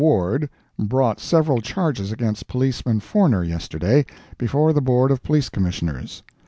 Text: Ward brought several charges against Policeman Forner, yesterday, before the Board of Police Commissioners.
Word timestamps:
Ward 0.03 0.49
brought 0.79 1.19
several 1.19 1.61
charges 1.61 2.11
against 2.11 2.47
Policeman 2.47 3.01
Forner, 3.01 3.43
yesterday, 3.43 4.03
before 4.35 4.73
the 4.73 4.81
Board 4.81 5.11
of 5.11 5.21
Police 5.21 5.47
Commissioners. 5.49 6.23